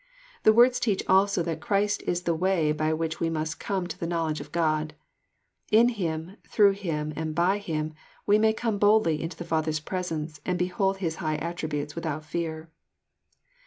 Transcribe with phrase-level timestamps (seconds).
[0.41, 3.99] The words teach also that Christ is the way by which we must come, to
[3.99, 4.95] the knowledge of God.
[5.71, 9.79] In llim, through Him, and by Him, j we may come boldly into the Father's
[9.79, 12.71] presence, and behold His high attributes without fear.